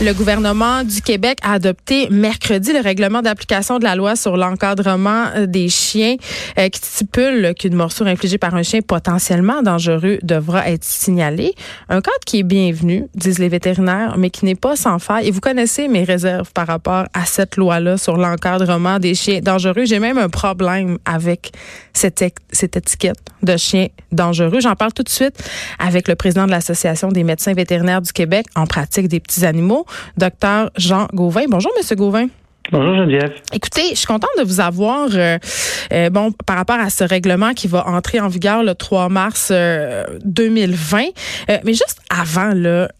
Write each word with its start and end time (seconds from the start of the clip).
Le 0.00 0.12
gouvernement 0.12 0.84
du 0.84 1.02
Québec 1.02 1.38
a 1.42 1.54
adopté 1.54 2.08
mercredi 2.08 2.72
le 2.72 2.78
règlement 2.78 3.20
d'application 3.20 3.80
de 3.80 3.84
la 3.84 3.96
loi 3.96 4.14
sur 4.14 4.36
l'encadrement 4.36 5.24
euh, 5.34 5.46
des 5.46 5.68
chiens 5.68 6.14
euh, 6.56 6.68
qui 6.68 6.80
stipule 6.80 7.52
qu'une 7.58 7.74
morsure 7.74 8.06
infligée 8.06 8.38
par 8.38 8.54
un 8.54 8.62
chien 8.62 8.78
potentiellement 8.80 9.60
dangereux 9.60 10.18
devra 10.22 10.70
être 10.70 10.84
signalée. 10.84 11.52
Un 11.88 12.00
cadre 12.00 12.20
qui 12.24 12.38
est 12.38 12.42
bienvenu, 12.44 13.06
disent 13.16 13.40
les 13.40 13.48
vétérinaires, 13.48 14.14
mais 14.18 14.30
qui 14.30 14.44
n'est 14.44 14.54
pas 14.54 14.76
sans 14.76 15.00
faille. 15.00 15.26
Et 15.26 15.30
vous 15.32 15.40
connaissez 15.40 15.88
mes 15.88 16.04
réserves 16.04 16.52
par 16.52 16.68
rapport 16.68 17.06
à 17.12 17.24
cette 17.24 17.56
loi-là 17.56 17.98
sur 17.98 18.16
l'encadrement 18.16 19.00
des 19.00 19.16
chiens 19.16 19.40
dangereux. 19.40 19.84
J'ai 19.84 19.98
même 19.98 20.18
un 20.18 20.28
problème 20.28 20.98
avec 21.06 21.50
cette, 21.92 22.24
cette 22.52 22.76
étiquette 22.76 23.18
de 23.42 23.56
chien 23.56 23.88
dangereux. 24.12 24.60
J'en 24.60 24.76
parle 24.76 24.92
tout 24.92 25.02
de 25.02 25.08
suite 25.08 25.34
avec 25.80 26.06
le 26.06 26.14
président 26.14 26.46
de 26.46 26.52
l'Association 26.52 27.08
des 27.08 27.24
médecins 27.24 27.52
vétérinaires 27.52 28.02
du 28.02 28.12
Québec 28.12 28.46
en 28.54 28.66
pratique 28.66 29.08
des 29.08 29.18
petits 29.18 29.44
animaux, 29.44 29.86
docteur 30.16 30.70
Jean 30.76 31.08
Gauvin. 31.12 31.44
Bonjour, 31.48 31.72
Monsieur 31.76 31.96
Gauvin. 31.96 32.28
Bonjour 32.70 32.96
Geneviève. 32.96 33.32
Écoutez, 33.52 33.90
je 33.90 33.94
suis 33.94 34.06
contente 34.06 34.30
de 34.38 34.44
vous 34.44 34.60
avoir. 34.60 35.08
Euh, 35.14 35.38
euh, 35.92 36.10
bon, 36.10 36.32
par 36.32 36.56
rapport 36.56 36.78
à 36.78 36.90
ce 36.90 37.02
règlement 37.02 37.54
qui 37.54 37.66
va 37.66 37.86
entrer 37.86 38.20
en 38.20 38.28
vigueur 38.28 38.62
le 38.62 38.74
3 38.74 39.08
mars 39.08 39.50
2020, 40.24 41.02
euh, 41.50 41.58
mais 41.64 41.72
juste 41.72 42.00
avant 42.10 42.52
là, 42.54 42.90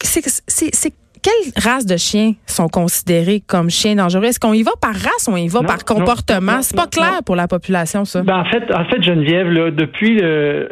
c'est 0.00 0.92
quelles 1.22 1.62
races 1.62 1.86
de 1.86 1.96
chiens 1.96 2.32
sont 2.46 2.68
considérées 2.68 3.42
comme 3.46 3.70
chiens 3.70 3.94
dangereux? 3.94 4.24
Est-ce 4.24 4.40
qu'on 4.40 4.52
y 4.52 4.62
va 4.62 4.72
par 4.80 4.94
race 4.94 5.28
ou 5.28 5.32
on 5.32 5.36
y 5.36 5.48
va 5.48 5.62
par 5.62 5.84
comportement? 5.84 6.62
C'est 6.62 6.76
pas 6.76 6.86
clair 6.86 7.20
pour 7.24 7.36
la 7.36 7.48
population, 7.48 8.04
ça. 8.04 8.22
Ben, 8.22 8.38
en 8.38 8.44
fait, 8.44 8.72
en 8.74 8.84
fait, 8.86 9.02
Geneviève, 9.02 9.48
là, 9.48 9.70
depuis 9.70 10.20
le, 10.20 10.68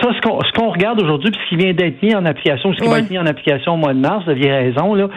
ça, 0.00 0.10
ce 0.14 0.20
qu'on, 0.20 0.40
ce 0.42 0.52
qu'on 0.52 0.70
regarde 0.70 1.00
aujourd'hui, 1.02 1.30
puis 1.30 1.40
ce 1.44 1.48
qui 1.48 1.56
vient 1.56 1.72
d'être 1.72 2.02
mis 2.02 2.14
en 2.14 2.24
application, 2.24 2.72
ce 2.72 2.82
qui 2.82 2.88
va 2.88 3.00
être 3.00 3.10
mis 3.10 3.18
en 3.18 3.26
application 3.26 3.74
au 3.74 3.76
mois 3.76 3.94
de 3.94 4.00
mars, 4.00 4.24
vous 4.24 4.30
aviez 4.30 4.52
raison, 4.52 4.94
là, 4.94 5.08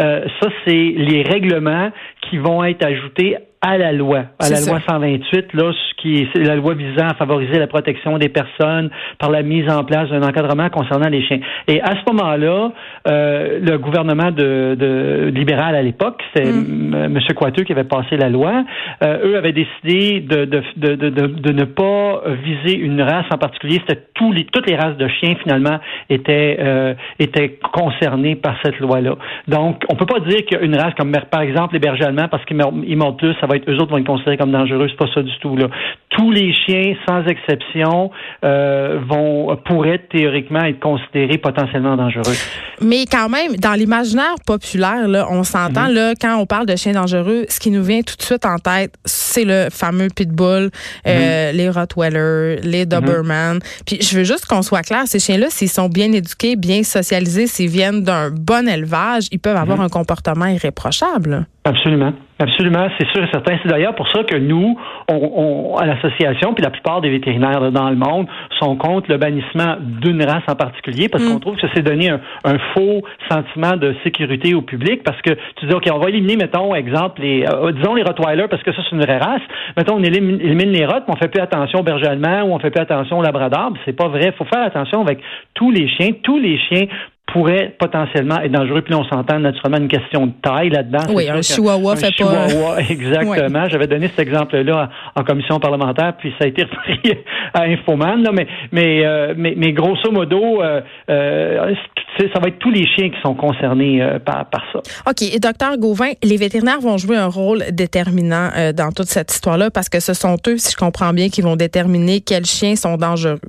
euh, 0.00 0.24
ça, 0.40 0.48
c'est 0.64 0.94
les 0.96 1.22
règlements 1.22 1.90
qui 2.22 2.38
vont 2.38 2.64
être 2.64 2.84
ajoutés 2.84 3.36
à 3.66 3.78
la 3.78 3.92
loi, 3.92 4.24
à 4.38 4.48
la 4.48 4.60
loi 4.60 4.80
128, 4.86 5.52
là, 5.54 5.72
ce 5.72 6.00
qui 6.00 6.20
est 6.20 6.38
la 6.38 6.54
loi 6.54 6.74
visant 6.74 7.08
à 7.08 7.14
favoriser 7.14 7.58
la 7.58 7.66
protection 7.66 8.16
des 8.18 8.28
personnes 8.28 8.90
par 9.18 9.30
la 9.30 9.42
mise 9.42 9.68
en 9.68 9.82
place 9.84 10.08
d'un 10.10 10.22
encadrement 10.22 10.68
concernant 10.70 11.08
les 11.08 11.22
chiens. 11.22 11.40
Et 11.66 11.80
à 11.80 11.92
ce 11.92 12.12
moment-là, 12.12 12.70
euh, 13.08 13.58
le 13.60 13.78
gouvernement 13.78 14.30
de, 14.30 14.76
de 14.78 15.32
libéral 15.34 15.74
à 15.74 15.82
l'époque, 15.82 16.22
c'est 16.34 16.44
mm. 16.44 16.94
M. 16.94 17.18
Coiteux 17.34 17.64
qui 17.64 17.72
avait 17.72 17.84
passé 17.84 18.16
la 18.16 18.28
loi, 18.28 18.64
euh, 19.02 19.18
eux 19.26 19.36
avaient 19.36 19.52
décidé 19.52 20.20
de, 20.20 20.44
de, 20.44 20.62
de, 20.76 20.94
de, 20.94 21.26
de 21.26 21.52
ne 21.52 21.64
pas 21.64 22.22
viser 22.44 22.78
une 22.78 23.02
race 23.02 23.26
en 23.32 23.38
particulier. 23.38 23.80
C'était 23.86 24.02
tous 24.14 24.32
les, 24.32 24.44
toutes 24.44 24.66
les 24.68 24.76
races 24.76 24.96
de 24.96 25.08
chiens 25.08 25.34
finalement 25.42 25.78
étaient 26.08 26.56
euh, 26.60 26.94
étaient 27.18 27.58
concernées 27.72 28.36
par 28.36 28.56
cette 28.62 28.78
loi-là. 28.78 29.16
Donc, 29.48 29.82
on 29.88 29.96
peut 29.96 30.06
pas 30.06 30.20
dire 30.20 30.44
qu'une 30.46 30.76
race 30.76 30.94
comme 30.94 31.12
par 31.30 31.40
exemple 31.40 31.74
les 31.74 31.80
bergers 31.80 32.04
allemands, 32.04 32.28
parce 32.28 32.44
qu'ils 32.44 32.56
mordent 32.96 33.18
plus, 33.18 33.34
ça 33.40 33.46
va 33.46 33.55
eux 33.68 33.76
autres 33.76 33.90
vont 33.90 33.98
être 33.98 34.06
considérés 34.06 34.36
comme 34.36 34.52
dangereux. 34.52 34.86
C'est 34.88 34.96
pas 34.96 35.12
ça 35.14 35.22
du 35.22 35.38
tout. 35.40 35.56
Là. 35.56 35.68
Tous 36.10 36.30
les 36.30 36.52
chiens, 36.54 36.94
sans 37.08 37.24
exception, 37.26 38.10
euh, 38.44 39.00
vont 39.08 39.56
pourraient 39.64 40.02
théoriquement 40.10 40.60
être 40.60 40.80
considérés 40.80 41.38
potentiellement 41.38 41.96
dangereux. 41.96 42.34
Mais 42.80 43.04
quand 43.10 43.28
même, 43.28 43.56
dans 43.56 43.72
l'imaginaire 43.72 44.34
populaire, 44.46 45.08
là, 45.08 45.26
on 45.30 45.42
s'entend 45.44 45.88
mhm. 45.88 45.94
là 45.94 46.12
quand 46.20 46.36
on 46.36 46.46
parle 46.46 46.66
de 46.66 46.76
chiens 46.76 46.92
dangereux, 46.92 47.44
ce 47.48 47.60
qui 47.60 47.70
nous 47.70 47.82
vient 47.82 48.02
tout 48.02 48.16
de 48.16 48.22
suite 48.22 48.44
en 48.44 48.58
tête, 48.58 48.94
c'est 49.04 49.44
le 49.44 49.68
fameux 49.70 50.08
pitbull, 50.14 50.70
euh, 51.06 51.50
mhm. 51.50 51.56
les 51.56 51.70
Rottweiler, 51.70 52.56
les 52.62 52.84
mhm. 52.84 52.90
Doberman. 52.90 53.58
Puis 53.86 53.98
je 54.02 54.16
veux 54.16 54.24
juste 54.24 54.46
qu'on 54.46 54.62
soit 54.62 54.82
clair, 54.82 55.02
ces 55.06 55.18
chiens-là, 55.18 55.46
s'ils 55.50 55.68
sont 55.68 55.88
bien 55.88 56.12
éduqués, 56.12 56.56
bien 56.56 56.82
socialisés, 56.82 57.46
s'ils 57.46 57.70
viennent 57.70 58.02
d'un 58.02 58.30
bon 58.30 58.68
élevage, 58.68 59.24
ils 59.32 59.38
peuvent 59.38 59.56
avoir 59.56 59.80
un 59.80 59.88
comportement 59.88 60.46
irréprochable. 60.46 61.46
Absolument. 61.66 62.12
Absolument, 62.38 62.86
c'est 62.96 63.08
sûr 63.08 63.24
et 63.24 63.28
certain. 63.32 63.58
C'est 63.62 63.68
d'ailleurs 63.68 63.94
pour 63.94 64.08
ça 64.08 64.22
que 64.22 64.36
nous, 64.36 64.78
on, 65.08 65.74
à 65.78 65.86
l'association, 65.86 66.54
puis 66.54 66.62
la 66.62 66.70
plupart 66.70 67.00
des 67.00 67.10
vétérinaires 67.10 67.72
dans 67.72 67.90
le 67.90 67.96
monde, 67.96 68.26
sont 68.60 68.76
contre 68.76 69.10
le 69.10 69.16
bannissement 69.16 69.76
d'une 69.80 70.22
race 70.22 70.44
en 70.46 70.54
particulier, 70.54 71.08
parce 71.08 71.24
qu'on 71.24 71.36
mm. 71.36 71.40
trouve 71.40 71.56
que 71.56 71.66
c'est 71.74 71.82
donner 71.82 72.10
un, 72.10 72.58
faux 72.74 73.02
sentiment 73.28 73.76
de 73.76 73.96
sécurité 74.04 74.54
au 74.54 74.62
public, 74.62 75.02
parce 75.02 75.20
que 75.22 75.30
tu 75.56 75.66
dis, 75.66 75.74
OK, 75.74 75.88
on 75.92 75.98
va 75.98 76.10
éliminer, 76.10 76.36
mettons, 76.36 76.74
exemple, 76.74 77.20
les, 77.22 77.44
euh, 77.46 77.72
disons 77.72 77.94
les 77.94 78.02
Rottweilers, 78.02 78.48
parce 78.48 78.62
que 78.62 78.72
ça, 78.72 78.82
c'est 78.84 78.94
une 78.94 79.02
vraie 79.02 79.18
race. 79.18 79.42
Mettons, 79.76 79.96
on 79.96 80.02
élimine, 80.02 80.70
les 80.70 80.86
rottes, 80.86 81.04
mais 81.08 81.14
on 81.14 81.16
fait 81.16 81.28
plus 81.28 81.40
attention 81.40 81.80
au 81.80 81.82
berger 81.82 82.06
allemand 82.06 82.42
ou 82.42 82.52
on 82.52 82.58
fait 82.58 82.70
plus 82.70 82.82
attention 82.82 83.18
au 83.18 83.22
labrador. 83.22 83.72
C'est 83.84 83.96
pas 83.96 84.08
vrai. 84.08 84.26
Il 84.26 84.32
faut 84.32 84.44
faire 84.44 84.62
attention 84.62 85.00
avec 85.00 85.20
tous 85.54 85.70
les 85.70 85.88
chiens. 85.88 86.10
Tous 86.22 86.38
les 86.38 86.58
chiens 86.58 86.86
pourrait 87.26 87.74
potentiellement 87.78 88.40
être 88.40 88.52
dangereux. 88.52 88.82
Puis 88.82 88.92
là, 88.92 89.00
on 89.00 89.04
s'entend 89.04 89.40
naturellement 89.40 89.78
une 89.78 89.88
question 89.88 90.26
de 90.26 90.32
taille 90.42 90.70
là-dedans. 90.70 91.12
Oui, 91.12 91.28
un 91.28 91.42
chihuahua 91.42 91.96
fait 91.96 92.14
pas... 92.16 92.78
exactement. 92.88 93.68
J'avais 93.68 93.88
donné 93.88 94.08
cet 94.08 94.20
exemple-là 94.20 94.90
en, 95.14 95.24
commission 95.24 95.58
parlementaire, 95.58 96.14
puis 96.18 96.32
ça 96.38 96.44
a 96.44 96.48
été 96.48 96.62
repris 96.62 97.18
à 97.54 97.62
Infoman. 97.64 98.22
Là, 98.22 98.30
mais, 98.32 98.46
mais, 98.70 99.04
euh, 99.04 99.34
mais, 99.36 99.54
mais, 99.56 99.72
grosso 99.72 100.10
modo, 100.12 100.62
euh, 100.62 100.80
euh, 101.10 101.74
ça 102.18 102.40
va 102.40 102.48
être 102.48 102.60
tous 102.60 102.70
les 102.70 102.86
chiens 102.86 103.10
qui 103.10 103.20
sont 103.22 103.34
concernés 103.34 104.00
par, 104.24 104.48
par 104.48 104.62
ça. 104.72 104.78
OK. 105.10 105.22
Et 105.22 105.40
docteur 105.40 105.76
Gauvin, 105.78 106.12
les 106.22 106.36
vétérinaires 106.36 106.80
vont 106.80 106.96
jouer 106.96 107.16
un 107.16 107.26
rôle 107.26 107.64
déterminant 107.72 108.50
dans 108.74 108.92
toute 108.92 109.08
cette 109.08 109.32
histoire-là 109.32 109.70
parce 109.70 109.88
que 109.88 110.00
ce 110.00 110.14
sont 110.14 110.36
eux, 110.46 110.56
si 110.56 110.72
je 110.72 110.76
comprends 110.76 111.12
bien, 111.12 111.28
qui 111.28 111.42
vont 111.42 111.56
déterminer 111.56 112.20
quels 112.20 112.46
chiens 112.46 112.76
sont 112.76 112.96
dangereux. 112.96 113.40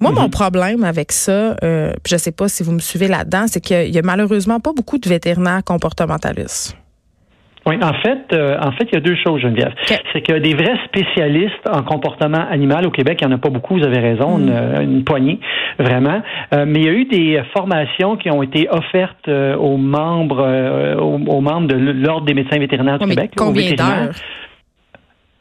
Moi, 0.00 0.12
mon 0.12 0.24
mhm. 0.24 0.30
problème 0.30 0.84
avec 0.84 1.12
ça, 1.12 1.56
euh, 1.62 1.92
je 2.06 2.16
sais 2.16 2.32
pas 2.32 2.48
si 2.48 2.62
vous 2.62 2.72
me 2.72 2.78
suivez 2.78 3.08
là-dedans, 3.08 3.44
c'est 3.46 3.60
qu'il 3.60 3.94
y 3.94 3.98
a 3.98 4.02
malheureusement 4.02 4.60
pas 4.60 4.72
beaucoup 4.74 4.98
de 4.98 5.08
vétérinaires 5.08 5.62
comportementalistes. 5.64 6.76
Oui, 7.66 7.76
en 7.82 7.92
fait, 7.92 8.32
euh, 8.32 8.56
en 8.58 8.72
fait, 8.72 8.88
il 8.90 8.94
y 8.94 8.96
a 8.96 9.00
deux 9.00 9.16
choses, 9.16 9.40
Geneviève. 9.42 9.72
C'est 10.12 10.22
que 10.22 10.38
des 10.38 10.54
vrais 10.54 10.76
spécialistes 10.86 11.68
en 11.70 11.82
comportement 11.82 12.46
animal 12.50 12.86
au 12.86 12.90
Québec, 12.90 13.18
il 13.20 13.26
n'y 13.26 13.34
en 13.34 13.36
a 13.36 13.38
pas 13.38 13.50
beaucoup, 13.50 13.76
vous 13.76 13.84
avez 13.84 13.98
raison, 13.98 14.38
une, 14.38 15.00
mm. 15.00 15.04
poignée, 15.04 15.40
vraiment. 15.78 16.22
Euh, 16.54 16.64
mais 16.66 16.80
il 16.80 16.86
y 16.86 16.88
a 16.88 16.92
eu 16.92 17.04
des 17.04 17.42
formations 17.54 18.16
qui 18.16 18.30
ont 18.30 18.42
été 18.42 18.66
offertes 18.70 19.28
euh, 19.28 19.56
aux 19.56 19.76
membres, 19.76 20.96
aux, 20.98 21.40
membres 21.40 21.68
de 21.68 21.76
l'Ordre 21.76 22.26
des 22.26 22.34
médecins 22.34 22.58
vétérinaires 22.58 22.98
du 22.98 23.08
Québec. 23.08 23.32
Combien 23.36 23.72
d'heures? 23.72 24.14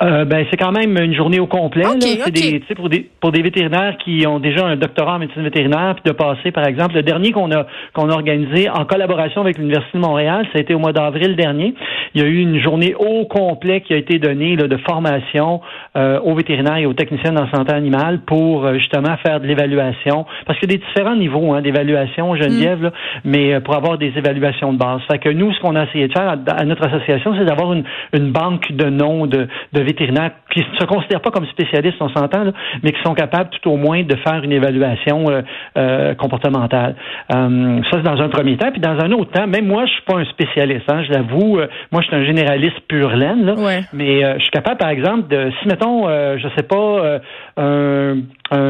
Euh, 0.02 0.24
ben, 0.24 0.46
c'est 0.50 0.56
quand 0.56 0.72
même 0.72 0.98
une 0.98 1.14
journée 1.14 1.42
au 1.42 1.48
complet. 1.48 1.84
c'est 2.00 2.32
des, 2.32 2.60
pour 2.74 2.88
des 2.88 3.10
pour 3.20 3.34
des 3.34 3.42
vétérinaires 3.42 3.98
qui 3.98 4.26
ont 4.26 4.40
déjà 4.40 4.66
un 4.66 4.78
doctorat 4.78 5.16
en 5.16 5.20
médecine 5.20 5.44
vétérinaire, 5.44 5.96
puis 5.96 6.10
de 6.10 6.16
passer, 6.16 6.52
par 6.52 6.66
exemple, 6.66 6.96
le 6.96 7.04
dernier 7.04 7.34
qu'on 7.34 7.52
a 7.52 7.66
qu'on 7.94 8.10
a 8.10 8.14
organisé 8.14 8.70
en 8.70 8.86
collaboration 8.86 9.42
avec 9.42 9.58
l'Université 9.58 9.98
de 9.98 10.04
Montréal, 10.04 10.46
ça 10.54 10.60
a 10.60 10.62
été 10.62 10.74
au 10.74 10.80
mois 10.80 10.94
d'avril 10.94 11.36
dernier. 11.36 11.74
Il 12.16 12.22
y 12.22 12.24
a 12.24 12.28
eu 12.28 12.40
une 12.40 12.60
journée 12.62 12.96
au 12.96 13.26
complet 13.26 13.82
qui 13.82 13.94
a 13.94 13.98
été 13.98 14.20
donnée 14.20 14.56
là, 14.56 14.68
de 14.68 14.78
formation 14.78 15.60
euh, 15.98 16.20
aux 16.22 16.34
vétérinaires 16.34 16.78
et 16.78 16.86
aux 16.86 16.94
techniciens 16.94 17.36
en 17.36 17.50
santé 17.54 17.74
animale 17.74 18.22
pour 18.26 18.66
euh, 18.66 18.76
justement 18.76 19.18
faire 19.18 19.42
de 19.42 19.48
l'évaluation. 19.48 20.26
Parce 20.46 20.58
qu'il 20.60 20.72
y 20.72 20.76
a 20.76 20.78
des 20.78 20.86
différents 20.86 21.18
niveaux 21.18 21.54
hein, 21.54 21.62
d'évaluation, 21.62 22.36
Geneviève, 22.36 22.86
mm. 22.86 22.92
mais 23.26 23.54
euh, 23.54 23.60
pour 23.60 23.76
avoir 23.76 23.98
des 23.98 24.14
évaluations 24.16 24.72
de 24.72 24.78
base. 24.78 25.02
Fait 25.12 25.20
que 25.20 25.30
nous, 25.30 25.52
ce 25.54 25.60
qu'on 25.60 25.76
a 25.76 25.84
essayé 25.84 26.08
de 26.08 26.14
faire 26.14 26.38
à, 26.48 26.66
notre 26.66 26.88
association, 26.88 27.36
c'est 27.38 27.46
d'avoir 27.46 27.74
une, 27.74 27.84
une 28.14 28.32
banque 28.32 28.72
de 28.72 28.86
noms 28.86 29.26
de, 29.26 29.48
de 29.74 29.89
vétérinaires 29.90 30.32
qui 30.52 30.60
ne 30.60 30.78
se 30.80 30.86
considèrent 30.86 31.22
pas 31.22 31.32
comme 31.32 31.46
spécialistes, 31.48 31.98
on 32.00 32.10
s'entend, 32.10 32.52
mais 32.84 32.92
qui 32.92 33.02
sont 33.04 33.14
capables 33.14 33.50
tout 33.50 33.70
au 33.70 33.78
moins 33.78 34.04
de 34.04 34.16
faire 34.16 34.44
une 34.44 34.52
évaluation 34.52 35.30
euh, 35.30 35.42
euh, 35.78 36.16
comportementale. 36.16 36.96
Euh, 37.34 37.82
ça, 37.90 37.98
c'est 37.98 38.04
dans 38.04 38.22
un 38.22 38.30
premier 38.30 38.58
temps. 38.58 38.72
Puis 38.72 38.82
dans 38.82 39.00
un 39.00 39.12
autre 39.12 39.32
temps, 39.32 39.48
même 39.48 39.66
moi, 39.66 39.86
je 39.86 39.92
suis 39.92 40.04
pas 40.04 40.18
un 40.18 40.26
spécialiste, 40.26 40.90
hein, 40.90 41.04
je 41.08 41.14
l'avoue. 41.14 41.60
moi, 41.92 42.02
je 42.02 42.08
suis 42.08 42.16
un 42.16 42.26
généraliste 42.26 42.80
pur 42.88 43.16
laine, 43.16 43.46
là, 43.46 43.56
mais 43.94 44.22
je 44.38 44.42
suis 44.42 44.52
capable, 44.52 44.78
par 44.78 44.90
exemple, 44.90 45.28
de, 45.28 45.52
si, 45.62 45.68
mettons, 45.68 46.08
je 46.08 46.48
sais 46.56 46.64
pas, 46.64 47.20
un, 47.58 48.18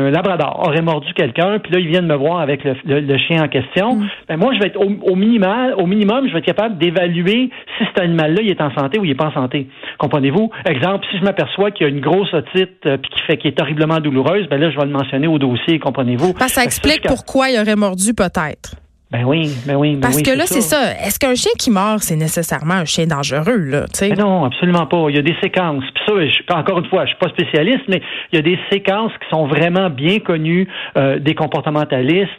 un 0.10 0.12
labrador 0.12 0.64
aurait 0.68 0.82
mordu 0.82 1.14
quelqu'un, 1.14 1.60
puis 1.60 1.72
là, 1.72 1.80
ils 1.80 1.88
viennent 1.88 2.08
me 2.08 2.16
voir 2.16 2.40
avec 2.42 2.64
le, 2.64 3.18
chien 3.18 3.44
en 3.44 3.48
question, 3.48 3.96
mm. 3.96 4.10
ben 4.28 4.38
moi, 4.38 4.54
je 4.54 4.60
vais 4.60 4.68
être 4.68 4.80
au, 4.80 4.90
au, 5.12 5.16
minimal, 5.16 5.76
au 5.78 5.86
minimum, 5.86 6.28
je 6.28 6.34
vais 6.34 6.40
être 6.40 6.46
capable 6.46 6.78
d'évaluer 6.78 7.50
si 7.78 7.86
cet 7.86 8.00
animal-là, 8.04 8.42
il 8.42 8.50
est 8.50 8.62
en 8.62 8.74
santé 8.74 9.00
ou 9.00 9.06
il 9.06 9.12
est 9.12 9.16
pas 9.16 9.28
en 9.28 9.34
santé. 9.34 9.68
Comprenez-vous? 9.98 10.50
Exemple, 10.66 11.06
si 11.12 11.18
je 11.18 11.24
m'aperçois 11.24 11.72
qu'il 11.72 11.88
y 11.88 11.90
a 11.90 11.94
une 11.94 12.02
grosse 12.02 12.34
otite 12.34 12.86
euh, 12.86 12.98
puis 12.98 13.12
qui 13.12 13.24
fait 13.26 13.38
qui 13.38 13.48
est 13.48 13.62
horriblement 13.62 14.00
douloureuse, 14.00 14.48
ben 14.50 14.60
là, 14.60 14.72
je 14.72 14.78
vais 14.78 14.86
le 14.86 14.92
mentionner 14.92 15.28
au 15.28 15.40
dossier, 15.40 15.80
comprenez-vous? 15.80 16.34
ça 16.48 16.64
explique 16.64 17.04
pourquoi 17.08 17.50
il 17.50 17.60
aurait 17.60 17.76
mordu 17.76 18.14
peut-être. 18.14 18.76
Ben 19.12 19.24
oui, 19.26 19.50
ben 19.66 19.76
oui. 19.76 19.96
Ben 19.96 20.02
Parce 20.02 20.22
que 20.22 20.30
là, 20.30 20.46
c'est 20.46 20.62
ça. 20.62 20.92
Est-ce 21.04 21.18
qu'un 21.18 21.34
chien 21.34 21.52
qui 21.58 21.72
mord, 21.72 21.98
c'est 22.00 22.16
nécessairement 22.16 22.76
un 22.76 22.86
chien 22.86 23.08
dangereux, 23.08 23.58
là? 23.58 23.86
Ben 24.02 24.14
non, 24.14 24.46
absolument 24.46 24.86
pas. 24.86 25.08
Il 25.10 25.16
y 25.16 25.20
a 25.20 25.24
des 25.24 25.36
séquences. 25.42 25.84
Puis 25.96 26.32
ça, 26.48 26.58
encore 26.58 26.78
une 26.78 26.86
fois, 26.86 27.06
je 27.06 27.10
suis 27.10 27.18
pas 27.18 27.30
spécialiste, 27.30 27.86
mais 27.88 28.04
il 28.32 28.36
y 28.36 28.40
a 28.40 28.44
des 28.44 28.60
séquences 28.72 29.12
qui 29.14 29.28
sont 29.32 29.48
vraiment 29.48 29.90
bien 29.90 30.20
connues 30.20 30.68
euh, 30.96 31.18
des 31.18 31.34
comportementalistes 31.34 32.30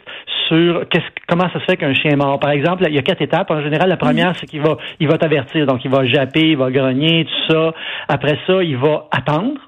sur 0.47 0.85
comment 1.27 1.49
ça 1.51 1.59
se 1.59 1.65
fait 1.65 1.75
qu'un 1.75 1.93
chien 1.93 2.15
mort. 2.15 2.39
Par 2.39 2.51
exemple, 2.51 2.85
il 2.87 2.95
y 2.95 2.99
a 2.99 3.01
quatre 3.01 3.21
étapes. 3.21 3.51
En 3.51 3.61
général, 3.61 3.89
la 3.89 3.97
première, 3.97 4.29
mhm. 4.29 4.35
c'est 4.39 4.45
qu'il 4.45 4.61
va, 4.61 4.77
il 5.01 5.09
va 5.09 5.17
t'avertir. 5.17 5.65
Donc, 5.65 5.83
il 5.83 5.91
va 5.91 6.05
japper, 6.05 6.51
il 6.51 6.57
va 6.57 6.71
grogner, 6.71 7.25
tout 7.25 7.53
ça. 7.53 7.73
Après 8.07 8.37
ça, 8.47 8.63
il 8.63 8.77
va 8.77 9.07
attendre 9.11 9.59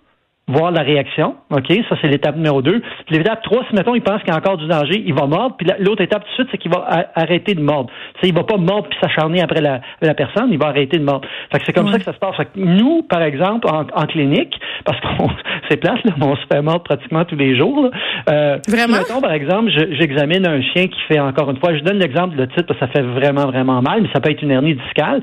voir 0.47 0.71
la 0.71 0.81
réaction. 0.81 1.35
OK, 1.51 1.71
ça 1.89 1.95
c'est 2.01 2.07
l'étape 2.07 2.35
numéro 2.35 2.61
deux. 2.61 2.81
Puis 3.05 3.17
l'étape 3.17 3.41
trois, 3.43 3.63
si 3.69 3.75
mettons, 3.75 3.95
il 3.95 4.01
pense 4.01 4.21
qu'il 4.21 4.29
y 4.29 4.35
a 4.35 4.37
encore 4.37 4.57
du 4.57 4.67
danger, 4.67 5.01
il 5.05 5.13
va 5.13 5.25
mordre. 5.25 5.55
Puis 5.57 5.67
l'autre 5.79 6.01
étape 6.01 6.23
tout 6.23 6.29
de 6.29 6.33
suite, 6.35 6.47
c'est 6.51 6.57
qu'il 6.57 6.71
va 6.71 7.09
arrêter 7.15 7.55
de 7.55 7.61
mordre. 7.61 7.91
Il 8.23 8.33
il 8.33 8.37
va 8.37 8.43
pas 8.43 8.57
mordre 8.57 8.87
puis 8.89 8.97
s'acharner 8.99 9.41
après 9.41 9.61
la, 9.61 9.81
la, 10.01 10.13
personne, 10.15 10.47
il 10.51 10.57
va 10.57 10.67
arrêter 10.67 10.97
de 10.97 11.03
mordre. 11.03 11.27
Fait 11.51 11.59
que 11.59 11.65
c'est 11.65 11.73
comme 11.73 11.89
ça 11.89 11.99
que 11.99 12.03
ça 12.03 12.13
se 12.13 12.17
passe. 12.17 12.35
Fait 12.35 12.45
que 12.45 12.49
nous, 12.55 13.03
par 13.03 13.21
exemple, 13.21 13.67
en, 13.67 13.85
en 13.93 14.05
clinique, 14.07 14.59
parce 14.85 14.99
qu'on 15.01 15.29
c'est 15.69 15.77
place, 15.77 15.99
là, 16.03 16.13
on 16.19 16.35
se 16.35 16.41
fait 16.51 16.61
mordre 16.61 16.83
pratiquement 16.83 17.25
tous 17.25 17.35
les 17.35 17.55
jours. 17.55 17.83
Là. 17.83 17.89
Euh, 18.29 18.57
vraiment? 18.67 18.97
mettons, 18.97 19.21
par 19.21 19.33
exemple, 19.33 19.69
j'examine 19.99 20.47
un 20.47 20.61
chien 20.61 20.87
qui 20.87 20.99
fait 21.07 21.19
encore 21.19 21.51
une 21.51 21.57
fois, 21.57 21.75
je 21.75 21.83
donne 21.83 21.99
l'exemple 21.99 22.35
de 22.35 22.45
titre 22.45 22.63
parce 22.67 22.79
que 22.79 22.85
ça 22.85 22.91
fait 22.91 23.01
vraiment, 23.01 23.45
vraiment 23.45 23.81
mal, 23.81 24.01
mais 24.01 24.09
ça 24.13 24.19
peut 24.19 24.31
être 24.31 24.41
une 24.41 24.51
hernie 24.51 24.75
discale. 24.75 25.21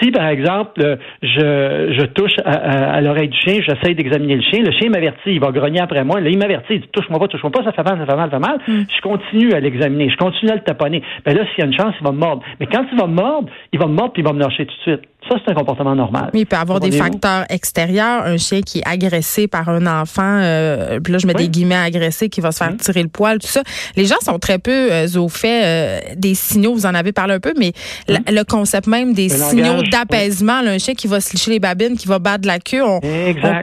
Si, 0.00 0.10
par 0.10 0.28
exemple, 0.28 0.98
je, 1.22 1.96
je 1.98 2.06
touche 2.06 2.36
à, 2.44 2.94
à 2.94 3.00
l'oreille 3.00 3.28
du 3.28 3.38
chien, 3.38 3.60
j'essaie 3.66 3.94
d'examiner 3.94 4.36
le 4.36 4.42
chien, 4.42 4.62
le 4.62 4.72
chien 4.72 4.88
m'avertit, 4.88 5.32
il 5.32 5.40
va 5.40 5.50
grogner 5.50 5.80
après 5.80 6.04
moi. 6.04 6.20
Là, 6.20 6.30
il 6.30 6.38
m'avertit, 6.38 6.74
il 6.74 6.80
dit 6.80 6.88
touche-moi 6.92 7.18
pas, 7.18 7.28
touche-moi 7.28 7.50
pas, 7.50 7.64
ça 7.64 7.72
fait 7.72 7.84
mal, 7.84 7.98
ça 7.98 8.06
fait 8.06 8.16
mal, 8.16 8.30
ça 8.30 8.38
fait 8.38 8.46
mal. 8.46 8.58
Hmm. 8.66 8.84
Je 8.94 9.00
continue 9.02 9.52
à 9.52 9.60
l'examiner, 9.60 10.10
je 10.10 10.16
continue 10.16 10.50
à 10.50 10.54
le 10.54 10.62
taponner. 10.62 11.02
Ben 11.24 11.36
là, 11.36 11.44
s'il 11.50 11.60
y 11.60 11.62
a 11.62 11.66
une 11.66 11.76
chance, 11.76 11.94
il 12.00 12.04
va 12.04 12.12
me 12.12 12.18
Mais 12.60 12.66
quand 12.66 12.84
il 12.90 12.98
va 12.98 13.06
me 13.06 13.14
mordre, 13.14 13.48
il 13.72 13.78
va 13.78 13.86
me 13.86 13.94
mordre 13.94 14.12
puis 14.12 14.22
il 14.22 14.26
va 14.26 14.32
me 14.32 14.40
lâcher 14.40 14.66
tout 14.66 14.74
de 14.74 14.80
suite. 14.82 15.08
Ça, 15.26 15.34
c'est 15.44 15.50
un 15.50 15.54
comportement 15.54 15.94
normal. 15.94 16.30
il 16.32 16.46
peut 16.46 16.56
avoir 16.56 16.80
des 16.80 16.92
facteurs 16.92 17.44
extérieurs. 17.50 18.24
Un 18.24 18.36
chien 18.36 18.60
qui 18.62 18.78
est 18.78 18.88
agressé 18.88 19.48
par 19.48 19.68
un 19.68 19.86
enfant, 19.86 20.22
euh, 20.22 21.00
puis 21.00 21.12
là, 21.12 21.18
je 21.18 21.26
mets 21.26 21.34
des 21.34 21.48
guillemets 21.48 21.74
agressé, 21.74 22.28
qui 22.28 22.40
va 22.40 22.52
se 22.52 22.58
faire 22.58 22.74
tirer 22.76 23.02
le 23.02 23.08
poil, 23.08 23.38
tout 23.38 23.48
ça. 23.48 23.62
Les 23.96 24.06
gens 24.06 24.18
sont 24.22 24.38
très 24.38 24.58
peu 24.58 24.70
euh, 24.92 25.08
au 25.16 25.28
fait 25.28 25.64
euh, 25.64 26.00
des 26.16 26.34
signaux, 26.34 26.72
vous 26.72 26.86
en 26.86 26.94
avez 26.94 27.12
parlé 27.12 27.34
un 27.34 27.40
peu, 27.40 27.52
mais 27.58 27.72
le 28.08 28.42
concept 28.44 28.86
même 28.86 29.12
des 29.12 29.28
signaux 29.28 29.82
d'apaisement, 29.82 30.60
un 30.64 30.78
chien 30.78 30.94
qui 30.94 31.08
va 31.08 31.20
se 31.20 31.32
licher 31.32 31.50
les 31.50 31.60
babines, 31.60 31.96
qui 31.96 32.06
va 32.06 32.20
battre 32.20 32.46
la 32.46 32.60
queue, 32.60 32.82
on, 32.84 33.00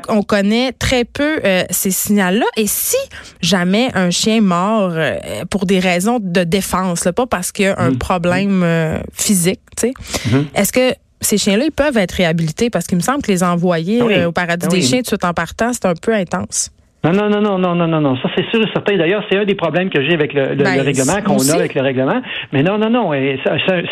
on, 0.09 0.21
connaît 0.23 0.73
très 0.73 1.05
peu 1.05 1.39
euh, 1.45 1.63
ces 1.69 1.91
signaux-là. 1.91 2.45
Et 2.57 2.67
si 2.67 2.97
jamais 3.41 3.89
un 3.95 4.09
chien 4.09 4.41
mort 4.41 4.93
pour 5.49 5.65
des 5.65 5.79
raisons 5.79 6.19
de 6.21 6.43
défense, 6.43 7.05
là, 7.05 7.13
pas 7.13 7.27
parce 7.27 7.51
qu'il 7.51 7.65
y 7.65 7.67
a 7.69 7.79
un 7.79 7.91
mm. 7.91 7.97
problème 7.97 9.01
physique, 9.13 9.61
tu 9.77 9.87
sais, 9.87 9.93
mm-hmm. 10.29 10.45
est-ce 10.55 10.73
que 10.73 10.93
ces 11.21 11.37
chiens-là, 11.37 11.65
ils 11.65 11.71
peuvent 11.71 11.97
être 11.97 12.13
réhabilités 12.13 12.69
parce 12.69 12.87
qu'il 12.87 12.97
me 12.97 13.03
semble 13.03 13.21
que 13.21 13.31
les 13.31 13.43
envoyer 13.43 14.01
ah 14.01 14.05
euh, 14.05 14.25
au 14.27 14.31
paradis 14.31 14.65
ah 14.69 14.71
des 14.71 14.81
chiens 14.81 14.99
tout 14.99 15.03
de 15.03 15.07
suite 15.07 15.25
en 15.25 15.33
partant, 15.33 15.73
c'est 15.73 15.85
un 15.85 15.95
peu 15.95 16.13
intense. 16.13 16.71
Non, 17.05 17.11
non, 17.11 17.29
non, 17.29 17.39
non, 17.39 17.59
non, 17.59 17.75
non, 17.75 17.87
non, 17.87 18.01
non. 18.01 18.15
Ça, 18.15 18.29
c'est 18.35 18.49
sûr 18.49 18.59
et 18.61 18.71
certain. 18.73 18.97
D'ailleurs, 18.97 19.23
c'est 19.29 19.37
un 19.37 19.45
des 19.45 19.53
problèmes 19.53 19.91
que 19.91 20.01
j'ai 20.01 20.15
avec 20.15 20.33
le, 20.33 20.55
ben, 20.55 20.81
règlement, 20.81 21.21
qu'on 21.23 21.37
a 21.37 21.55
avec 21.55 21.75
le 21.75 21.81
règlement. 21.81 22.19
Mais 22.51 22.63
non, 22.63 22.79
non, 22.79 22.89
non. 22.89 23.13
Et 23.13 23.39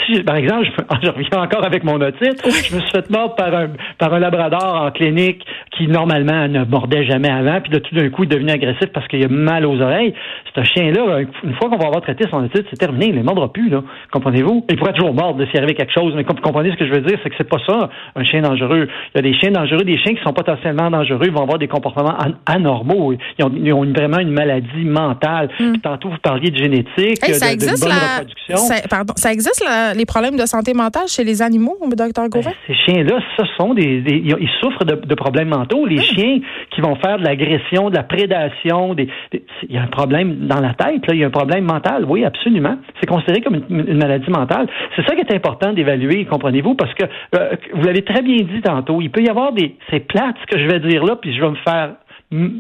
si, 0.08 0.24
par 0.24 0.36
exemple, 0.38 0.66
je, 1.04 1.10
reviens 1.10 1.44
encore 1.44 1.64
avec 1.64 1.84
mon 1.84 2.02
otite, 2.02 2.42
je 2.44 2.76
me 2.76 2.82
suis 2.82 2.90
fait 2.90 3.08
mordre 3.12 3.36
par 3.36 3.54
un, 3.54 3.68
par 4.00 4.16
un 4.16 4.20
labrador 4.20 4.82
en 4.86 4.90
clinique 4.90 5.46
qui, 5.78 5.88
normalement, 5.88 6.48
ne 6.48 6.66
mordait 6.66 7.06
jamais 7.06 7.30
avant. 7.30 7.62
Puis 7.62 7.72
là, 7.74 7.82
tout 7.82 7.94
d'un 7.94 8.10
coup, 8.10 8.24
il 8.24 8.34
est 8.34 8.36
devenu 8.36 8.52
agressif 8.52 8.88
parce 8.92 9.08
qu'il 9.08 9.24
a 9.24 9.28
mal 9.28 9.68
aux 9.68 9.80
oreilles. 9.80 10.16
C'est 10.52 10.62
un 10.62 10.64
chien-là, 10.64 11.20
une 11.44 11.54
fois 11.54 11.70
qu'on 11.70 11.78
va 11.78 11.86
avoir 11.86 12.02
traité 12.02 12.26
son 12.32 12.44
otite, 12.44 12.66
c'est 12.72 12.80
terminé. 12.80 13.10
Il 13.10 13.16
ne 13.16 13.22
mordra 13.22 13.54
plus, 13.54 13.70
là. 13.70 13.84
Comprenez-vous? 14.12 14.66
Il 14.72 14.78
pourrait 14.78 14.94
toujours 14.94 15.14
mordre 15.14 15.46
s'il 15.52 15.58
arrivait 15.58 15.76
quelque 15.76 15.94
chose. 15.94 16.14
Mais 16.16 16.24
comprenez 16.24 16.72
ce 16.72 16.78
que 16.78 16.88
je 16.88 16.94
veux 16.94 17.02
dire, 17.02 17.20
c'est 17.22 17.30
que 17.30 17.36
c'est 17.38 17.50
pas 17.50 17.62
ça, 17.68 17.90
un 18.16 18.24
chien 18.24 18.42
dangereux. 18.42 18.88
Il 19.14 19.18
y 19.18 19.20
a 19.20 19.22
des 19.22 19.38
chiens 19.38 19.52
dangereux, 19.52 19.84
des 19.84 20.00
chiens 20.00 20.16
qui 20.16 20.24
sont 20.24 20.34
potentiellement 20.34 20.90
dangereux, 20.90 21.26
ils 21.26 21.32
vont 21.32 21.44
avoir 21.44 21.60
des 21.60 21.68
comportements 21.68 22.18
anormaux 22.48 23.03
ils 23.12 23.74
ont, 23.74 23.94
vraiment 23.94 24.20
une 24.20 24.32
maladie 24.32 24.86
mentale. 24.86 25.50
Hmm. 25.60 25.78
tantôt, 25.78 26.10
vous 26.10 26.18
parliez 26.22 26.50
de 26.50 26.58
génétique, 26.58 27.24
ça 27.26 27.48
de, 27.48 27.54
existe 27.54 27.84
bonne 27.84 27.94
reproduction. 27.94 28.58
Ça, 28.58 28.76
pardon, 28.90 29.14
ça 29.16 29.32
existe 29.32 29.64
les 29.96 30.06
problèmes 30.06 30.38
de 30.38 30.46
santé 30.46 30.74
mentale 30.74 31.08
chez 31.08 31.24
les 31.24 31.42
animaux, 31.42 31.78
docteur 31.96 32.30
Gauvin? 32.30 32.52
Ben, 32.52 32.56
ces 32.68 32.76
chiens-là, 32.86 33.20
ce 33.38 33.46
sont 33.58 33.74
des, 33.74 34.04
ils 34.06 34.50
souffrent 34.62 34.86
de, 34.86 35.16
problèmes 35.16 35.50
mentaux. 35.50 35.86
Les 35.86 35.98
hmm. 35.98 36.02
chiens 36.02 36.40
qui 36.72 36.82
vont 36.82 36.96
faire 36.96 37.18
de 37.18 37.24
l'agression, 37.24 37.90
de 37.90 37.96
la 37.96 38.04
prédation, 38.04 38.94
des, 38.94 39.08
il 39.32 39.76
y 39.76 39.78
a 39.78 39.84
un 39.84 39.88
problème 39.88 40.48
dans 40.48 40.60
la 40.60 40.74
tête, 40.74 41.06
là, 41.08 41.14
il 41.14 41.20
y 41.20 41.24
a 41.24 41.28
un 41.28 41.32
problème 41.32 41.66
mental. 41.66 42.06
Oui, 42.08 42.26
absolument. 42.26 42.78
C'est 43.00 43.08
considéré 43.08 43.42
comme 43.42 43.62
une, 43.70 43.98
maladie 43.98 44.30
mentale. 44.30 44.68
C'est 44.96 45.06
ça 45.08 45.16
qui 45.16 45.22
est 45.22 45.34
important 45.34 45.74
d'évaluer, 45.74 46.26
comprenez-vous, 46.26 46.76
parce 46.76 46.94
que 46.94 47.06
euh, 47.36 47.56
vous 47.74 47.84
l'avez 47.84 48.04
très 48.04 48.22
bien 48.22 48.38
dit 48.38 48.62
tantôt, 48.62 49.02
il 49.02 49.12
peut 49.12 49.22
y 49.22 49.30
avoir 49.30 49.54
des, 49.54 49.76
c'est 49.90 50.02
plate 50.02 50.36
ce 50.42 50.56
que 50.56 50.62
je 50.62 50.68
vais 50.68 50.80
dire 50.80 51.04
là, 51.04 51.16
puis 51.16 51.36
je 51.36 51.42
vais 51.42 51.50
me 51.50 51.56
faire 51.56 51.92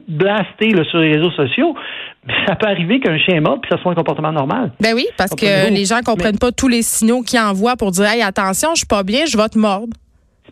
blaster 0.07 0.71
sur 0.89 0.99
les 0.99 1.13
réseaux 1.13 1.31
sociaux, 1.31 1.75
ça 2.47 2.55
peut 2.55 2.67
arriver 2.67 2.99
qu'un 2.99 3.17
chien 3.17 3.35
est 3.35 3.41
mort 3.41 3.59
puis 3.61 3.69
ça 3.71 3.81
soit 3.81 3.91
un 3.91 3.95
comportement 3.95 4.31
normal. 4.31 4.71
Ben 4.79 4.93
oui, 4.93 5.05
parce 5.17 5.35
que 5.35 5.69
les 5.69 5.85
gens 5.85 6.01
comprennent 6.05 6.39
pas 6.39 6.51
tous 6.51 6.67
les 6.67 6.81
signaux 6.81 7.21
qu'ils 7.21 7.39
envoient 7.39 7.75
pour 7.75 7.91
dire 7.91 8.05
hey 8.05 8.21
attention, 8.21 8.69
je 8.73 8.79
suis 8.79 8.87
pas 8.87 9.03
bien, 9.03 9.25
je 9.25 9.37
vais 9.37 9.49
te 9.49 9.57
mordre. 9.57 9.93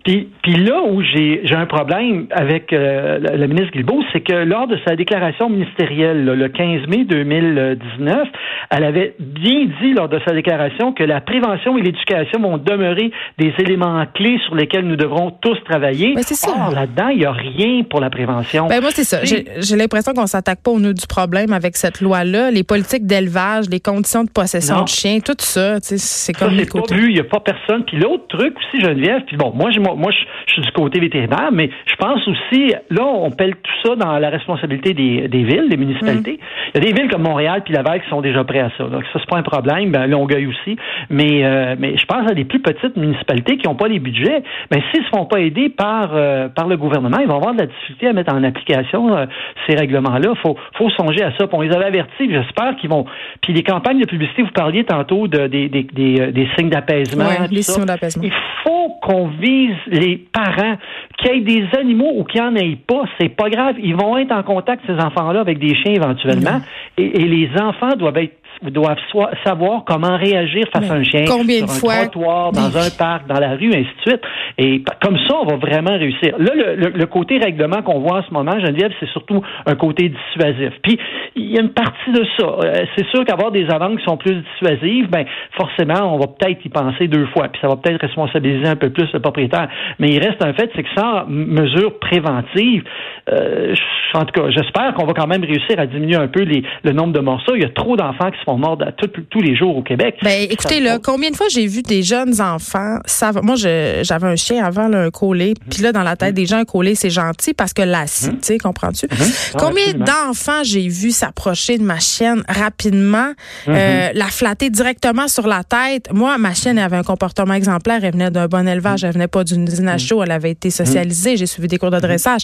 Puis, 0.03 0.29
puis 0.41 0.55
là 0.55 0.81
où 0.81 1.01
j'ai 1.01 1.55
un 1.55 1.67
problème 1.67 2.25
avec 2.31 2.73
euh, 2.73 3.19
le, 3.19 3.47
ministre 3.47 3.71
Guilbeault, 3.71 4.03
c'est 4.11 4.21
que 4.21 4.33
lors 4.33 4.67
de 4.67 4.77
sa 4.85 4.95
déclaration 4.95 5.49
ministérielle 5.49 6.25
le 6.25 6.47
15 6.49 6.87
mai 6.87 7.05
2019, 7.05 8.27
elle 8.71 8.83
avait 8.83 9.15
bien 9.19 9.67
dit 9.81 9.93
lors 9.93 10.09
de 10.09 10.19
sa 10.25 10.33
déclaration 10.33 10.93
que 10.93 11.03
la 11.03 11.21
prévention 11.21 11.77
et 11.77 11.81
l'éducation 11.81 12.39
vont 12.39 12.57
demeurer 12.57 13.11
des 13.37 13.53
éléments 13.59 14.03
clés 14.13 14.39
sur 14.45 14.55
lesquels 14.55 14.85
nous 14.85 14.95
devrons 14.95 15.31
tous 15.41 15.57
travailler. 15.65 16.15
Ben, 16.15 16.23
ça. 16.23 16.51
Or, 16.51 16.71
là-dedans, 16.71 17.09
il 17.09 17.19
n'y 17.19 17.25
a 17.25 17.31
rien 17.31 17.83
pour 17.83 17.99
la 17.99 18.09
prévention. 18.09 18.67
Ben, 18.67 18.81
moi, 18.81 18.89
c'est 18.91 19.03
ça. 19.03 19.19
J'ai 19.23 19.75
l'impression 19.75 20.13
qu'on 20.13 20.25
s'attaque 20.25 20.61
pas 20.63 20.71
au 20.71 20.79
nœud 20.79 20.93
du 20.93 21.05
problème 21.05 21.53
avec 21.53 21.75
cette 21.75 22.01
loi-là. 22.01 22.49
Les 22.49 22.63
politiques 22.63 23.05
d'élevage, 23.05 23.65
les 23.69 23.79
conditions 23.79 24.23
de 24.23 24.31
possession 24.31 24.83
de 24.83 24.87
chiens, 24.87 25.19
tout 25.19 25.35
ça, 25.37 25.77
c'est 25.81 26.33
comme... 26.33 26.57
Ça, 26.57 26.65
pas 26.65 26.95
vu, 26.95 27.09
il 27.09 27.13
n'y 27.13 27.19
a 27.19 27.23
pas 27.23 27.39
personne. 27.39 27.83
Puis 27.85 27.97
l'autre 27.97 28.25
truc 28.29 28.55
aussi, 28.57 28.81
Geneviève, 28.81 29.21
puis 29.27 29.37
bon, 29.37 29.51
moi, 29.53 29.69
je 29.71 29.79
moi, 29.95 30.11
je, 30.11 30.53
suis 30.53 30.61
du 30.61 30.71
côté 30.71 30.99
vétérinaire, 30.99 31.49
mais 31.51 31.69
je 31.85 31.95
pense 31.95 32.27
aussi, 32.27 32.73
là, 32.89 33.05
on 33.05 33.31
pèle 33.31 33.55
tout 33.55 33.87
ça 33.89 33.95
dans 33.95 34.17
la 34.19 34.29
responsabilité 34.29 34.93
des, 34.93 35.43
villes, 35.43 35.67
des 35.69 35.77
municipalités. 35.77 36.33
Mm. 36.33 36.71
Il 36.73 36.83
y 36.83 36.87
a 36.87 36.91
des 36.91 37.01
villes 37.01 37.09
comme 37.09 37.23
Montréal 37.23 37.61
puis 37.63 37.73
Laval 37.73 38.01
qui 38.01 38.09
sont 38.09 38.21
déjà 38.21 38.43
prêts 38.43 38.59
à 38.59 38.69
ça. 38.77 38.83
Donc, 38.85 39.03
ça, 39.11 39.19
c'est 39.19 39.29
pas 39.29 39.37
un 39.37 39.43
problème. 39.43 39.91
Ben, 39.91 40.07
Longueuil 40.07 40.47
aussi. 40.47 40.77
Mais, 41.09 41.43
euh, 41.43 41.75
mais 41.77 41.97
je 41.97 42.05
pense 42.05 42.29
à 42.29 42.33
des 42.33 42.45
plus 42.45 42.59
petites 42.59 42.95
municipalités 42.97 43.57
qui 43.57 43.67
n'ont 43.67 43.75
pas 43.75 43.87
les 43.87 43.99
budgets. 43.99 44.43
Mais 44.71 44.81
s'ils 44.91 45.01
ne 45.01 45.05
se 45.05 45.09
font 45.09 45.25
pas 45.25 45.39
aider 45.39 45.69
par, 45.69 46.11
euh, 46.13 46.49
par 46.49 46.67
le 46.67 46.77
gouvernement, 46.77 47.17
ils 47.19 47.27
vont 47.27 47.37
avoir 47.37 47.53
de 47.53 47.59
la 47.59 47.65
difficulté 47.67 48.07
à 48.07 48.13
mettre 48.13 48.33
en 48.33 48.43
application 48.43 49.15
euh, 49.15 49.25
ces 49.67 49.75
règlements-là. 49.75 50.33
Faut, 50.41 50.57
faut 50.77 50.89
songer 50.91 51.23
à 51.23 51.31
ça. 51.37 51.47
on 51.51 51.61
les 51.61 51.73
avait 51.73 51.85
avertis. 51.85 52.29
J'espère 52.29 52.75
qu'ils 52.77 52.89
vont. 52.89 53.05
Puis 53.41 53.53
les 53.53 53.63
campagnes 53.63 53.99
de 53.99 54.05
publicité, 54.05 54.43
vous 54.43 54.51
parliez 54.51 54.83
tantôt 54.83 55.27
de, 55.27 55.47
des, 55.47 55.69
des, 55.69 55.83
des, 55.83 56.49
signes 56.57 56.69
d'apaisement. 56.69 57.25
les 57.49 57.61
signes 57.61 57.85
d'apaisement. 57.85 58.23
Il 58.23 58.33
faut 58.63 58.95
qu'on 59.01 59.27
vise 59.27 59.75
les 59.87 60.17
parents, 60.17 60.77
qu'il 61.17 61.33
y 61.33 61.37
ait 61.37 61.41
des 61.41 61.77
animaux 61.77 62.11
ou 62.15 62.23
qu'il 62.23 62.41
n'y 62.41 62.47
en 62.47 62.55
ait 62.55 62.75
pas, 62.75 63.03
c'est 63.19 63.29
pas 63.29 63.49
grave. 63.49 63.75
Ils 63.79 63.95
vont 63.95 64.17
être 64.17 64.31
en 64.31 64.43
contact, 64.43 64.83
ces 64.87 64.99
enfants-là, 64.99 65.41
avec 65.41 65.59
des 65.59 65.75
chiens 65.75 65.93
éventuellement. 65.93 66.61
Et, 66.97 67.21
et, 67.21 67.27
les 67.27 67.49
enfants 67.59 67.95
doivent 67.95 68.17
être 68.17 68.40
doivent 68.69 68.97
savoir 69.43 69.83
comment 69.85 70.17
réagir 70.17 70.65
face 70.73 70.89
à 70.89 70.93
un 70.93 71.03
chien 71.03 71.25
combien 71.27 71.57
sur 71.57 71.67
de 71.67 71.71
un 71.71 71.75
fois? 71.75 71.95
trottoir, 72.05 72.51
dans 72.51 72.77
un 72.77 72.89
parc, 72.97 73.27
dans 73.27 73.39
la 73.39 73.55
rue, 73.55 73.69
ainsi 73.69 73.89
de 74.05 74.09
suite. 74.09 74.21
Et 74.57 74.83
comme 75.01 75.17
ça, 75.27 75.35
on 75.41 75.45
va 75.45 75.55
vraiment 75.55 75.97
réussir. 75.97 76.35
Là, 76.37 76.51
le, 76.75 77.05
côté 77.05 77.37
règlement 77.39 77.81
qu'on 77.81 77.99
voit 77.99 78.19
en 78.19 78.23
ce 78.23 78.31
moment, 78.31 78.59
Geneviève, 78.59 78.91
c'est 78.99 79.09
surtout 79.09 79.41
un 79.65 79.75
côté 79.75 80.09
dissuasif. 80.09 80.73
Puis, 80.83 80.99
il 81.35 81.51
y 81.51 81.57
a 81.57 81.61
une 81.61 81.73
partie 81.73 82.11
de 82.11 82.25
ça. 82.37 82.45
Euh, 82.45 82.85
c'est 82.95 83.07
sûr 83.07 83.25
qu'avoir 83.25 83.51
des 83.51 83.69
amendes 83.69 83.97
qui 83.97 84.05
sont 84.05 84.17
plus 84.17 84.35
dissuasives, 84.35 85.09
ben 85.09 85.25
forcément, 85.57 86.13
on 86.13 86.19
va 86.19 86.27
peut-être 86.27 86.63
y 86.63 86.69
penser 86.69 87.07
deux 87.07 87.25
fois. 87.27 87.47
Puis, 87.47 87.59
ça 87.61 87.67
va 87.67 87.75
peut-être 87.77 88.01
responsabiliser 88.01 88.67
un 88.67 88.75
peu 88.75 88.89
plus 88.89 89.11
le 89.13 89.19
propriétaire. 89.19 89.67
Mais 89.99 90.09
il 90.09 90.19
reste 90.19 90.43
un 90.43 90.53
fait, 90.53 90.69
c'est 90.75 90.83
que 90.83 90.89
sans 90.95 91.25
mesure 91.27 91.99
préventive, 91.99 92.83
euh, 93.31 93.73
en 94.13 94.25
tout 94.25 94.41
cas, 94.41 94.49
j'espère 94.49 94.93
qu'on 94.93 95.05
va 95.05 95.13
quand 95.13 95.27
même 95.27 95.43
réussir 95.43 95.79
à 95.79 95.85
diminuer 95.85 96.17
un 96.17 96.27
peu 96.27 96.43
les, 96.43 96.63
le 96.83 96.91
nombre 96.91 97.13
de 97.13 97.19
morceaux. 97.19 97.55
Il 97.55 97.61
y 97.61 97.65
a 97.65 97.69
trop 97.69 97.95
d'enfants 97.95 98.29
qui 98.31 98.39
se 98.39 98.43
font 98.43 98.50
mordre 98.57 98.85
tous 99.29 99.41
les 99.41 99.55
jours 99.55 99.77
au 99.77 99.83
Québec. 99.83 100.17
Ben, 100.21 100.47
écoutez, 100.49 100.79
là, 100.79 100.99
combien 100.99 101.31
de 101.31 101.35
fois 101.35 101.47
j'ai 101.49 101.67
vu 101.67 101.81
des 101.81 102.03
jeunes 102.03 102.41
enfants, 102.41 102.99
ça, 103.05 103.31
moi, 103.41 103.55
j'avais 103.55 104.27
un 104.27 104.35
chien 104.35 104.63
avant, 104.63 104.91
un 104.91 105.09
collet, 105.09 105.53
puis 105.69 105.81
là, 105.81 105.91
dans 105.91 106.03
la 106.03 106.15
tête 106.15 106.33
des 106.33 106.45
gens, 106.45 106.57
un 106.57 106.65
collet, 106.65 106.95
c'est 106.95 107.09
gentil 107.09 107.53
parce 107.53 107.73
que 107.73 107.81
l'acide, 107.81 108.29
hum. 108.29 108.39
tu 108.39 108.47
sais, 108.47 108.57
comprends-tu? 108.57 109.07
Hum. 109.11 109.27
Combien 109.57 109.93
d'enfants 109.93 110.63
j'ai 110.63 110.87
vu 110.87 111.11
s'approcher 111.11 111.77
de 111.77 111.83
ma 111.83 111.99
chienne 111.99 112.43
rapidement, 112.47 113.31
euh, 113.67 114.09
la 114.13 114.25
flatter 114.25 114.69
directement 114.69 115.27
sur 115.27 115.47
la 115.47 115.63
tête? 115.63 116.11
Moi, 116.11 116.37
ma 116.37 116.53
chienne 116.53 116.79
avait 116.79 116.97
un 116.97 117.03
comportement 117.03 117.53
exemplaire, 117.53 118.03
elle 118.03 118.13
venait 118.13 118.31
d'un 118.31 118.47
bon 118.47 118.67
élevage, 118.67 119.03
elle 119.03 119.13
venait 119.13 119.27
pas 119.27 119.43
d'une 119.43 119.67
usine 119.67 119.87
à 119.87 119.97
chaud, 119.97 120.23
elle 120.23 120.31
avait 120.31 120.51
été 120.51 120.69
socialisée, 120.69 121.37
j'ai 121.37 121.45
suivi 121.45 121.67
des 121.67 121.77
cours 121.77 121.91
de 121.91 121.99
dressage. 121.99 122.41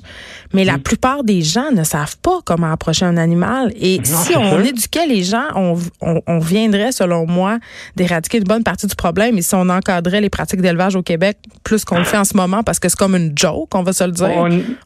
Mais 0.54 0.64
la 0.64 0.78
plupart 0.78 1.24
des 1.24 1.42
gens 1.42 1.72
ne 1.72 1.84
savent 1.84 2.18
pas 2.18 2.40
comment 2.46 2.72
approcher 2.72 3.06
un 3.06 3.18
animal. 3.18 3.72
Et 3.80 4.00
si 4.04 4.36
on 4.36 4.64
éduquait 4.64 5.08
les 5.08 5.24
gens, 5.24 5.46
on, 5.56 5.78
on, 6.02 6.40
viendrait, 6.40 6.92
selon 6.92 7.26
moi, 7.26 7.58
d'éradiquer 7.96 8.38
une 8.38 8.44
bonne 8.44 8.64
partie 8.64 8.88
du 8.88 8.96
problème. 8.96 9.38
Et 9.38 9.42
si 9.42 9.56
on 9.56 9.70
encadrait 9.70 10.22
les 10.22 10.30
pratiques 10.30 10.62
d'élevage 10.62 10.96
au 10.96 11.02
Québec 11.02 11.38
plus 11.64 11.86
qu'on 11.86 11.98
le 11.98 12.04
fait 12.04 12.18
en 12.18 12.24
ce 12.24 12.38
moment, 12.38 12.64
parce 12.64 12.80
que 12.80 12.90
c'est 12.90 12.98
comme 12.98 13.16
une 13.16 13.32
joke, 13.36 13.74
on 13.74 13.84
va 13.84 13.94
se 13.94 14.04
le 14.04 14.12
dire, 14.12 14.30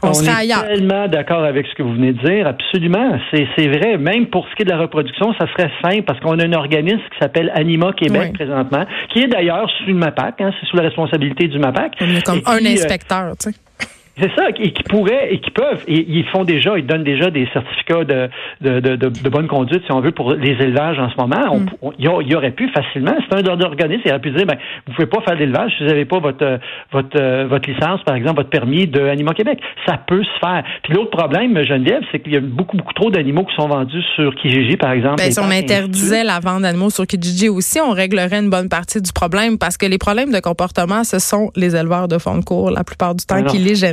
on, 0.02 0.14
serait 0.14 0.32
ailleurs. 0.32 0.64
Je 0.64 0.74
suis 0.74 0.80
tellement 0.80 1.08
d'accord 1.08 1.44
avec 1.44 1.68
ce 1.68 1.76
que 1.76 1.84
vous 1.84 1.94
venez 1.94 2.14
de 2.14 2.26
dire, 2.26 2.48
absolument. 2.48 3.20
C'est 3.32 3.68
vrai. 3.68 3.98
Même 3.98 4.28
pour 4.28 4.48
ce 4.50 4.56
qui 4.56 4.62
est 4.64 4.66
de 4.66 4.72
la 4.72 4.80
reproduction, 4.80 5.34
ça 5.40 5.48
serait 5.52 5.72
simple 5.82 6.04
parce 6.04 6.20
qu'on 6.20 6.40
a 6.40 6.46
un 6.46 6.54
organisme 6.54 7.02
qui 7.12 7.20
s'appelle 7.20 7.52
Anima 7.54 7.92
Québec 7.94 8.34
présentement, 8.34 8.86
qui 9.14 9.20
est 9.20 9.28
d'ailleurs 9.28 9.70
sous 9.78 9.88
le 9.88 9.96
MAPAC, 9.96 10.42
hein, 10.42 10.52
c'est 10.60 10.68
sous 10.68 10.78
la 10.78 10.84
responsabilité 10.84 11.48
du 11.48 11.60
MAPAC. 11.60 11.98
comme 12.26 12.42
un 12.46 12.58
euh, 12.58 12.74
inspecteur, 12.74 13.34
tu 13.38 13.52
sais. 13.52 13.56
C'est 14.20 14.32
ça, 14.36 14.50
et 14.50 14.72
qui 14.72 14.84
pourraient, 14.84 15.34
et 15.34 15.40
qui 15.40 15.52
peuvent, 15.52 15.84
et 15.88 16.06
ils 16.08 16.26
font 16.26 16.44
déjà, 16.44 16.78
ils 16.78 16.86
donnent 16.86 17.04
déjà 17.04 17.30
des 17.30 17.48
certificats 17.54 18.04
de, 18.04 18.30
de, 18.62 18.80
de, 18.80 18.96
de 18.96 19.30
bonne 19.30 19.48
conduite, 19.48 19.84
si 19.86 19.92
on 19.92 20.02
veut, 20.02 20.12
pour 20.12 20.34
les 20.34 20.52
élevages 20.52 21.00
en 21.00 21.10
ce 21.10 21.16
moment. 21.16 21.56
Mm. 21.56 21.66
On, 21.82 21.94
il, 21.98 22.36
aurait 22.36 22.52
pu 22.52 22.70
facilement, 22.70 23.16
c'est 23.30 23.50
un 23.50 23.62
organisme, 23.62 24.02
il 24.06 24.12
aurait 24.12 24.20
pu 24.20 24.32
dire, 24.32 24.46
ben, 24.46 24.58
vous 24.88 24.94
pouvez 24.94 25.08
pas 25.08 25.22
faire 25.22 25.38
d'élevage 25.38 25.72
si 25.78 25.84
vous 25.84 25.90
n'avez 25.90 26.06
pas 26.06 26.20
votre, 26.20 26.60
votre, 26.92 27.46
votre 27.46 27.70
licence, 27.70 28.04
par 28.04 28.16
exemple, 28.16 28.38
votre 28.38 28.50
permis 28.50 28.88
de 28.88 29.02
Animaux 29.02 29.34
Québec. 29.34 29.60
Ça 29.86 29.98
peut 29.98 30.24
se 30.24 30.40
faire. 30.40 30.64
Puis 30.84 30.94
l'autre 30.94 31.12
problème, 31.12 31.64
Geneviève, 31.64 32.04
c'est 32.12 32.20
qu'il 32.20 32.34
y 32.34 32.38
a 32.38 32.42
beaucoup, 32.42 32.78
beaucoup 32.78 32.94
trop 32.94 33.12
d'animaux 33.12 33.46
qui 33.46 33.56
sont 33.56 33.68
vendus 33.68 34.04
sur 34.16 34.36
Kijiji, 34.36 34.76
par 34.78 34.92
exemple. 34.92 35.18
Ben, 35.18 35.32
si 35.32 35.40
on 35.40 35.50
interdisait 35.50 36.24
la 36.24 36.40
vente 36.40 36.64
d'animaux 36.64 36.90
sur 36.90 37.08
Kijiji 37.08 37.50
aussi, 37.50 37.80
on 37.80 37.92
réglerait 37.92 38.40
une 38.40 38.50
bonne 38.50 38.70
partie 38.70 39.02
du 39.02 39.14
problème 39.14 39.58
parce 39.58 39.78
que 39.78 39.86
les 39.86 39.98
problèmes 39.98 40.32
de 40.32 40.40
comportement, 40.40 41.04
ce 41.04 41.20
sont 41.20 41.52
les 41.56 41.76
éleveurs 41.76 42.08
de 42.08 42.18
fond 42.18 42.38
de 42.38 42.44
cours 42.44 42.72
la 42.72 42.84
plupart 42.84 43.16
du 43.16 43.26
temps 43.26 43.44
qui 43.44 43.58
les 43.58 43.86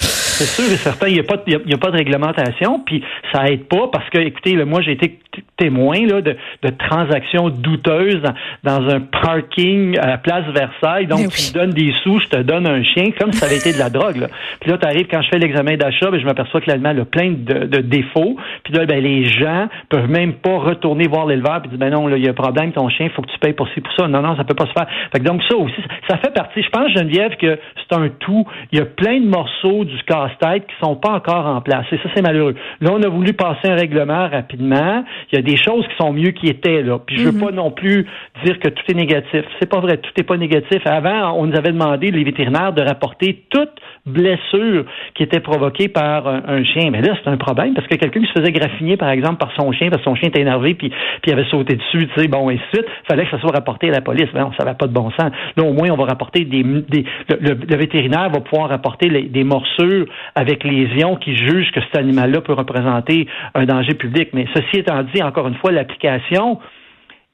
C'est 0.00 0.46
sûr 0.46 0.64
et 0.64 0.76
certain, 0.76 1.06
il 1.06 1.14
n'y 1.14 1.20
a, 1.20 1.22
a, 1.22 1.78
pas 1.78 1.90
de 1.90 1.96
réglementation, 1.96 2.80
puis 2.80 3.04
ça 3.32 3.46
aide 3.46 3.66
pas 3.68 3.88
parce 3.92 4.10
que, 4.10 4.18
écoutez, 4.18 4.56
moi 4.64 4.82
j'ai 4.82 4.92
été 4.92 5.20
témoin 5.56 6.06
là, 6.06 6.20
de, 6.20 6.36
de 6.62 6.70
transactions 6.70 7.48
douteuses 7.48 8.22
dans, 8.62 8.88
un 8.88 9.00
parking 9.00 9.98
à 9.98 10.06
la 10.06 10.18
place 10.18 10.44
Versailles. 10.52 11.06
Donc, 11.06 11.30
tu 11.30 11.52
me 11.52 11.54
donnes 11.54 11.70
des 11.70 11.92
sous, 12.02 12.20
je 12.20 12.28
te 12.28 12.42
donne 12.42 12.66
un 12.66 12.82
chien, 12.82 13.10
comme 13.18 13.32
si 13.32 13.38
ça 13.38 13.46
avait 13.46 13.56
été 13.56 13.72
de 13.72 13.78
la 13.78 13.90
drogue. 13.90 14.16
Là. 14.16 14.26
Puis 14.60 14.70
là, 14.70 14.78
tu 14.78 14.86
arrives, 14.86 15.06
quand 15.10 15.22
je 15.22 15.28
fais 15.28 15.38
l'examen 15.38 15.76
d'achat, 15.76 16.10
ben, 16.10 16.20
je 16.20 16.24
m'aperçois 16.24 16.60
que 16.60 16.70
l'animal 16.70 17.00
a 17.00 17.04
plein 17.04 17.30
de, 17.30 17.66
de, 17.66 17.80
défauts. 17.80 18.36
Puis 18.64 18.74
là, 18.74 18.84
ben, 18.86 19.02
les 19.02 19.26
gens 19.26 19.68
peuvent 19.88 20.10
même 20.10 20.34
pas 20.34 20.58
retourner 20.58 21.06
voir 21.06 21.26
l'éleveur 21.26 21.62
et 21.64 21.68
dire, 21.68 21.78
ben 21.78 21.90
non, 21.90 22.08
il 22.08 22.22
y 22.22 22.26
a 22.26 22.30
un 22.30 22.34
problème, 22.34 22.72
ton 22.72 22.88
chien, 22.88 23.06
il 23.06 23.12
faut 23.12 23.22
que 23.22 23.30
tu 23.30 23.38
payes 23.38 23.52
pour 23.52 23.68
ci, 23.68 23.80
pour 23.80 23.92
ça. 23.94 24.08
Non, 24.08 24.22
non, 24.22 24.36
ça 24.36 24.44
peut 24.44 24.54
pas 24.54 24.66
se 24.66 24.72
faire. 24.72 24.86
Fait 25.12 25.20
que 25.20 25.24
donc, 25.24 25.42
ça 25.48 25.56
aussi, 25.56 25.80
ça 26.08 26.18
fait 26.18 26.32
partie. 26.32 26.62
Je 26.62 26.70
pense, 26.70 26.90
Geneviève, 26.92 27.36
que 27.36 27.58
c'est 27.76 27.96
un 27.96 28.08
tout. 28.08 28.46
Il 28.72 28.78
y 28.78 28.82
a 28.82 28.86
plein 28.86 29.20
de 29.20 29.26
morceaux 29.26 29.84
du 29.84 29.96
casse-tête 30.04 30.66
qui 30.66 30.74
sont 30.80 30.96
pas 30.96 31.10
encore 31.10 31.46
en 31.46 31.60
place. 31.60 31.86
Et 31.92 31.96
ça, 31.98 32.08
c'est 32.14 32.22
malheureux. 32.22 32.54
Là, 32.80 32.90
on 32.92 33.02
a 33.02 33.08
voulu 33.08 33.32
passer 33.32 33.68
un 33.68 33.74
règlement 33.74 34.28
rapidement. 34.28 35.04
Il 35.32 35.36
y 35.36 35.38
a 35.38 35.42
des 35.44 35.56
choses 35.56 35.86
qui 35.88 35.96
sont 35.96 36.12
mieux 36.12 36.30
qui 36.30 36.46
étaient 36.46 36.82
là. 36.82 36.98
Puis 36.98 37.18
je 37.18 37.24
veux 37.24 37.32
mhm. 37.32 37.40
pas 37.40 37.52
non 37.52 37.70
plus 37.70 38.06
dire 38.44 38.58
que 38.58 38.68
tout 38.68 38.82
est 38.88 38.94
négatif. 38.94 39.44
C'est 39.60 39.68
pas 39.68 39.80
vrai, 39.80 39.98
tout 39.98 40.10
n'est 40.16 40.24
pas 40.24 40.36
négatif. 40.36 40.82
Avant, 40.84 41.32
on 41.38 41.46
nous 41.46 41.56
avait 41.56 41.72
demandé 41.72 42.10
les 42.10 42.24
vétérinaires 42.24 42.72
de 42.72 42.82
rapporter 42.82 43.44
toute 43.50 43.70
blessure 44.06 44.84
qui 45.14 45.22
était 45.22 45.40
provoquée 45.40 45.88
par 45.88 46.26
un, 46.26 46.62
chien. 46.64 46.90
Mais 46.90 47.00
là, 47.00 47.14
c'est 47.22 47.30
un 47.30 47.36
problème 47.36 47.74
parce 47.74 47.86
que 47.86 47.94
quelqu'un 47.94 48.20
qui 48.20 48.26
se 48.26 48.32
faisait 48.32 48.52
graffiner, 48.52 48.96
par 48.96 49.10
exemple, 49.10 49.36
par 49.36 49.52
son 49.56 49.72
chien, 49.72 49.88
parce 49.90 50.02
que 50.02 50.10
son 50.10 50.14
chien 50.14 50.28
était 50.28 50.40
énervé, 50.40 50.74
puis, 50.74 50.88
puis 50.88 51.30
il 51.30 51.32
avait 51.32 51.48
sauté 51.50 51.76
dessus, 51.76 52.08
tu 52.08 52.20
sais, 52.20 52.28
bon, 52.28 52.50
et 52.50 52.60
suite, 52.72 52.86
fallait 53.08 53.24
que 53.24 53.30
ça 53.30 53.40
soit 53.40 53.52
rapporté 53.52 53.88
à 53.88 53.92
la 53.92 54.00
police. 54.00 54.28
Ben, 54.34 54.50
ça 54.58 54.64
n'avait 54.64 54.76
pas 54.76 54.86
de 54.86 54.92
bon 54.92 55.10
sens. 55.10 55.30
Là, 55.56 55.62
au 55.62 55.72
moins, 55.72 55.90
on 55.90 55.96
va 55.96 56.04
rapporter 56.04 56.44
des, 56.44 56.62
des 56.62 57.04
le, 57.28 57.76
vétérinaire 57.76 58.30
va 58.30 58.40
pouvoir 58.40 58.68
rapporter 58.68 59.08
des 59.08 59.44
morsures 59.44 60.06
avec 60.34 60.64
lésions 60.64 61.16
qui 61.16 61.36
jugent 61.36 61.70
que 61.72 61.80
cet 61.80 61.96
animal-là 61.96 62.40
peut 62.40 62.52
représenter 62.52 63.26
un 63.54 63.64
danger 63.64 63.94
public. 63.94 64.30
Mais 64.32 64.46
ceci 64.54 64.78
étant 64.78 65.02
dit, 65.02 65.22
encore 65.34 65.48
une 65.48 65.56
fois, 65.56 65.72
l'application 65.72 66.60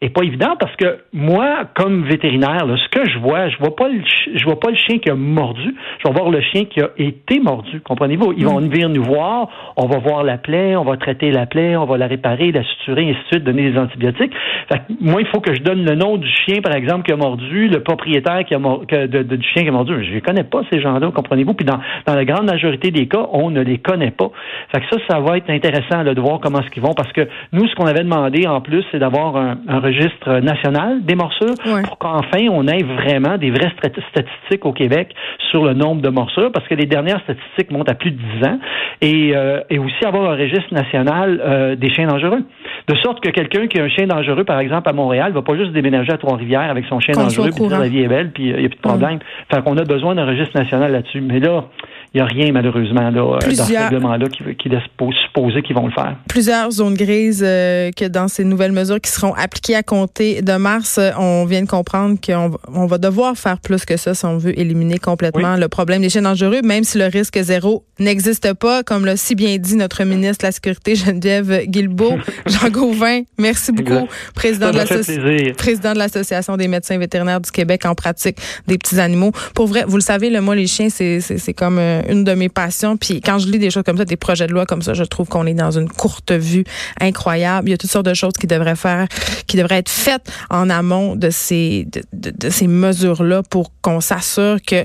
est 0.00 0.08
pas 0.08 0.22
évident 0.22 0.54
parce 0.58 0.74
que 0.76 1.00
moi, 1.12 1.64
comme 1.74 2.04
vétérinaire, 2.04 2.64
ce 2.66 2.88
que 2.88 3.08
je 3.10 3.18
vois, 3.18 3.50
je 3.50 3.58
vois 3.58 3.76
pas 3.76 3.88
le 3.88 4.00
je 4.34 4.44
vois 4.44 4.58
pas 4.58 4.70
le 4.70 4.76
chien 4.76 4.98
qui 4.98 5.10
a 5.10 5.14
mordu, 5.14 5.74
je 5.98 6.08
vais 6.08 6.14
voir 6.14 6.30
le 6.30 6.40
chien 6.40 6.64
qui 6.64 6.80
a 6.80 6.88
été 6.96 7.38
mordu. 7.38 7.80
Comprenez-vous? 7.82 8.32
Ils 8.36 8.46
vont 8.46 8.60
venir 8.60 8.88
nous 8.88 9.02
voir, 9.02 9.48
on 9.76 9.86
va 9.86 9.98
voir 9.98 10.24
la 10.24 10.38
plaie, 10.38 10.74
on 10.76 10.84
va 10.84 10.96
traiter 10.96 11.30
la 11.30 11.44
plaie, 11.44 11.76
on 11.76 11.84
va 11.84 11.98
la 11.98 12.06
réparer, 12.06 12.50
la 12.50 12.64
suturer, 12.64 13.10
ainsi 13.10 13.20
de 13.20 13.26
suite, 13.26 13.44
donner 13.44 13.70
des 13.70 13.78
antibiotiques. 13.78 14.32
Fait 14.72 14.80
moi, 15.00 15.20
il 15.20 15.26
faut 15.26 15.40
que 15.40 15.54
je 15.54 15.60
donne 15.60 15.84
le 15.84 15.94
nom 15.94 16.16
du 16.16 16.28
chien, 16.28 16.62
par 16.62 16.74
exemple, 16.74 17.04
qui 17.04 17.12
a 17.12 17.16
mordu, 17.16 17.68
le 17.68 17.82
propriétaire 17.82 18.44
qui 18.46 18.54
a 18.54 18.58
de, 18.58 19.22
du 19.22 19.48
chien 19.48 19.64
qui 19.64 19.68
a 19.68 19.72
mordu. 19.72 20.02
Je 20.02 20.14
ne 20.14 20.20
connais 20.20 20.44
pas 20.44 20.62
ces 20.72 20.80
gens-là, 20.80 21.10
comprenez-vous? 21.14 21.52
Puis 21.54 21.66
dans, 21.66 21.78
dans 22.06 22.14
la 22.14 22.24
grande 22.24 22.46
majorité 22.46 22.90
des 22.90 23.06
cas, 23.06 23.26
on 23.32 23.50
ne 23.50 23.60
les 23.60 23.78
connaît 23.78 24.12
pas. 24.12 24.30
Fait 24.72 24.80
que 24.80 24.86
ça, 24.90 24.96
ça 25.10 25.20
va 25.20 25.36
être 25.36 25.50
intéressant 25.50 26.04
de 26.04 26.20
voir 26.20 26.40
comment 26.40 26.62
ce 26.62 26.70
qu'ils 26.70 26.82
vont, 26.82 26.94
parce 26.94 27.12
que 27.12 27.28
nous, 27.52 27.68
ce 27.68 27.74
qu'on 27.74 27.86
avait 27.86 28.04
demandé 28.04 28.46
en 28.46 28.62
plus, 28.62 28.82
c'est 28.90 28.98
d'avoir 28.98 29.36
un, 29.36 29.58
un 29.68 29.80
registre 29.90 30.40
national 30.40 31.04
des 31.04 31.14
morsures 31.14 31.54
pour 31.84 31.98
qu'enfin 31.98 32.46
on 32.50 32.66
ait 32.66 32.82
vraiment 32.82 33.38
des 33.38 33.50
vraies 33.50 33.72
statistiques 33.76 34.64
au 34.64 34.72
Québec 34.72 35.14
sur 35.50 35.64
le 35.64 35.74
nombre 35.74 36.02
de 36.02 36.08
morsures, 36.08 36.52
parce 36.52 36.66
que 36.68 36.74
les 36.74 36.86
dernières 36.86 37.20
statistiques 37.22 37.70
montent 37.70 37.90
à 37.90 37.94
plus 37.94 38.12
de 38.12 38.18
10 38.40 38.46
ans, 38.46 38.58
et, 39.00 39.32
euh, 39.34 39.60
et 39.70 39.78
aussi 39.78 40.04
avoir 40.04 40.30
un 40.30 40.36
registre 40.36 40.72
national 40.72 41.40
euh, 41.42 41.76
des 41.76 41.90
chiens 41.90 42.06
dangereux. 42.06 42.42
De 42.88 42.96
sorte 42.96 43.20
que 43.20 43.30
quelqu'un 43.30 43.66
qui 43.66 43.80
a 43.80 43.84
un 43.84 43.88
chien 43.88 44.06
dangereux, 44.06 44.44
par 44.44 44.58
exemple, 44.60 44.88
à 44.88 44.92
Montréal, 44.92 45.32
va 45.32 45.42
pas 45.42 45.56
juste 45.56 45.72
déménager 45.72 46.12
à 46.12 46.18
Trois-Rivières 46.18 46.70
avec 46.70 46.84
son 46.86 47.00
chien 47.00 47.14
dangereux, 47.14 47.50
puis 47.54 47.66
dire 47.66 47.78
la 47.78 47.88
vie 47.88 48.02
est 48.02 48.08
belle, 48.08 48.30
puis 48.32 48.48
il 48.48 48.56
n'y 48.56 48.66
a 48.66 48.68
plus 48.68 48.76
de 48.76 48.80
problème. 48.80 49.18
Fait 49.52 49.62
qu'on 49.62 49.76
a 49.76 49.84
besoin 49.84 50.14
d'un 50.14 50.26
registre 50.26 50.56
national 50.58 50.92
là-dessus. 50.92 51.20
Mais 51.20 51.40
là, 51.40 51.64
n'y 52.14 52.20
a 52.20 52.24
rien, 52.24 52.52
malheureusement, 52.52 53.10
là, 53.10 53.20
euh, 53.20 53.38
dans 53.56 53.64
ce 53.64 53.72
règlement-là 53.72 54.26
qui, 54.28 54.42
qui, 54.56 54.68
laisse 54.68 54.82
supposer 55.26 55.62
qu'ils 55.62 55.76
vont 55.76 55.86
le 55.86 55.92
faire. 55.92 56.16
Plusieurs 56.28 56.70
zones 56.72 56.94
grises 56.94 57.44
euh, 57.46 57.90
que 57.96 58.06
dans 58.06 58.26
ces 58.26 58.44
nouvelles 58.44 58.72
mesures 58.72 59.00
qui 59.00 59.10
seront 59.10 59.32
appliquées 59.34 59.76
à 59.76 59.84
compter 59.84 60.42
de 60.42 60.56
mars, 60.56 60.98
euh, 60.98 61.10
on 61.18 61.44
vient 61.44 61.62
de 61.62 61.68
comprendre 61.68 62.18
qu'on 62.24 62.50
on 62.74 62.86
va 62.86 62.98
devoir 62.98 63.36
faire 63.36 63.58
plus 63.60 63.84
que 63.84 63.96
ça 63.96 64.14
si 64.14 64.24
on 64.24 64.38
veut 64.38 64.58
éliminer 64.58 64.98
complètement 64.98 65.56
le 65.56 65.68
problème 65.68 66.02
des 66.02 66.10
chiens 66.10 66.22
dangereux, 66.22 66.62
même 66.62 66.82
si 66.82 66.98
le 66.98 67.06
risque 67.06 67.38
zéro 67.40 67.84
n'existe 68.00 68.54
pas, 68.54 68.82
comme 68.82 69.04
l'a 69.04 69.16
si 69.16 69.36
bien 69.36 69.56
dit 69.58 69.76
notre 69.76 70.02
ministre 70.02 70.38
de 70.42 70.48
la 70.48 70.52
Sécurité, 70.52 70.96
Geneviève 70.96 71.64
Guilbeault. 71.66 72.18
Jean 72.46 72.70
Gauvin, 72.70 73.22
merci 73.38 73.70
beaucoup, 73.70 74.08
président 74.34 74.72
de, 74.72 75.52
président 75.52 75.92
de 75.92 75.98
l'Association 75.98 76.56
des 76.56 76.66
médecins 76.66 76.98
vétérinaires 76.98 77.40
du 77.40 77.50
Québec 77.50 77.86
en 77.86 77.94
pratique 77.94 78.38
des 78.66 78.78
petits 78.78 78.98
animaux. 78.98 79.32
Pour 79.54 79.68
vrai, 79.68 79.84
vous 79.86 79.96
le 79.96 80.02
savez, 80.02 80.30
le 80.30 80.40
moi, 80.40 80.56
les 80.56 80.66
chiens, 80.66 80.88
c'est 80.90 81.54
comme 81.54 81.78
une 82.08 82.24
de 82.24 82.32
mes 82.32 82.48
passions. 82.48 82.96
Puis 82.96 83.20
quand 83.20 83.38
je 83.38 83.48
lis 83.48 83.58
des 83.58 83.70
choses 83.70 83.82
comme 83.84 83.96
ça, 83.96 84.04
des 84.04 84.16
projets 84.16 84.46
de 84.46 84.52
loi 84.52 84.66
comme 84.66 84.82
ça, 84.82 84.94
je 84.94 85.04
trouve 85.04 85.28
qu'on 85.28 85.46
est 85.46 85.54
dans 85.54 85.70
une 85.70 85.88
courte 85.88 86.32
vue 86.32 86.64
incroyable. 87.00 87.68
Il 87.68 87.72
y 87.72 87.74
a 87.74 87.78
toutes 87.78 87.90
sortes 87.90 88.06
de 88.06 88.14
choses 88.14 88.34
qui 88.34 88.46
devraient 88.46 88.76
faire, 88.76 89.06
qui 89.46 89.56
devraient 89.56 89.78
être 89.78 89.90
faites 89.90 90.30
en 90.50 90.70
amont 90.70 91.16
de 91.16 91.30
ces 91.30 91.86
de, 92.12 92.50
ces 92.50 92.66
mesures-là 92.66 93.42
pour 93.42 93.72
qu'on 93.82 94.00
s'assure 94.00 94.58
que 94.66 94.84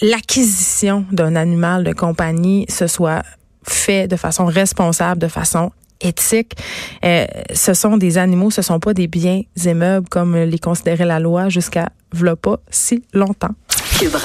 l'acquisition 0.00 1.04
d'un 1.12 1.36
animal 1.36 1.84
de 1.84 1.92
compagnie 1.92 2.66
se 2.68 2.86
soit 2.86 3.22
fait 3.66 4.08
de 4.08 4.16
façon 4.16 4.46
responsable, 4.46 5.20
de 5.20 5.28
façon 5.28 5.70
éthique. 6.00 6.54
Euh, 7.04 7.26
ce 7.54 7.74
sont 7.74 7.96
des 7.96 8.18
animaux, 8.18 8.50
ce 8.50 8.62
sont 8.62 8.80
pas 8.80 8.94
des 8.94 9.06
biens 9.06 9.42
immeubles 9.64 10.08
comme 10.08 10.36
les 10.36 10.58
considérait 10.58 11.04
la 11.04 11.20
loi 11.20 11.48
jusqu'à 11.48 11.90
v'là 12.12 12.36
pas 12.36 12.58
si 12.70 13.04
longtemps. 13.12 13.54